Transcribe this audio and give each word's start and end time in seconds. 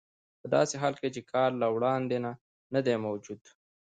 په 0.41 0.47
داسې 0.55 0.75
حال 0.81 0.93
کې 1.01 1.09
چې 1.15 1.21
کار 1.33 1.49
له 1.61 1.67
وړاندې 1.75 2.17
نه 2.73 2.79
دی 2.85 2.95
موجود 3.05 3.41